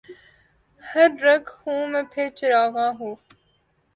[0.83, 3.09] ہر رگ خوں میں پھر چراغاں ہو